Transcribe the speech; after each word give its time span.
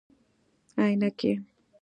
👓 0.77 0.79
عینکي 0.91 1.31